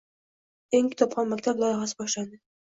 [0.77, 2.43] “Eng kitobxon maktab” loyihasi boshlandi